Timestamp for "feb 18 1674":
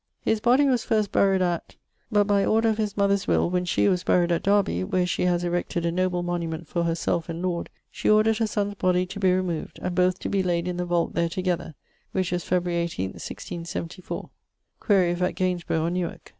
12.43-14.17